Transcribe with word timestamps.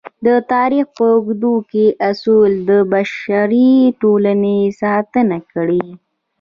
د 0.25 0.27
تاریخ 0.53 0.85
په 0.97 1.05
اوږدو 1.13 1.53
کې 1.71 1.85
اصول 2.09 2.51
د 2.69 2.71
بشري 2.93 3.73
ټولنې 4.01 4.59
ساتنه 4.81 5.37
کړې. 5.51 5.85